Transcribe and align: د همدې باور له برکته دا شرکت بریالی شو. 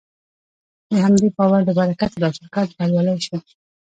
د 0.89 0.91
همدې 1.05 1.27
باور 1.37 1.61
له 1.67 1.73
برکته 1.79 2.17
دا 2.23 2.29
شرکت 2.37 2.67
بریالی 2.77 3.17
شو. 3.25 3.37